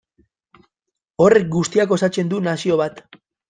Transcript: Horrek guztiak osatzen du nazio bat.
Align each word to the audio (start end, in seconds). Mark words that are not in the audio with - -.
Horrek 1.25 1.47
guztiak 1.57 1.95
osatzen 1.99 2.35
du 2.35 2.43
nazio 2.51 2.83
bat. 2.85 3.03